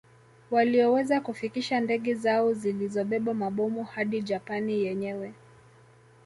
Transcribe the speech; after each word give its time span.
Walioweza 0.51 1.21
kufikisha 1.21 1.79
ndege 1.79 2.13
zao 2.15 2.53
zilizobeba 2.53 3.33
mabomu 3.33 3.83
hadi 3.83 4.21
Japani 4.21 4.83
yenyewe 4.83 5.33